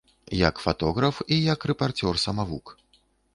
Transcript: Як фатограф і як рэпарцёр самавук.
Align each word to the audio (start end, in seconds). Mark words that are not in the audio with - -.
Як 0.37 0.61
фатограф 0.63 1.19
і 1.35 1.37
як 1.53 1.67
рэпарцёр 1.73 2.21
самавук. 2.25 2.75